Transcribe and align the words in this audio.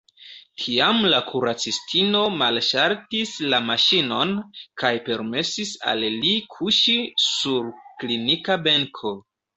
Tiam 0.59 1.01
la 1.13 1.17
kuracistino 1.25 2.21
malŝaltis 2.37 3.35
la 3.55 3.59
maŝinon, 3.67 4.33
kaj 4.85 4.93
permesis 5.11 5.75
al 5.93 6.03
li 6.25 6.33
kuŝi 6.57 6.97
sur 7.27 7.73
klinika 8.03 8.57
benko. 8.69 9.15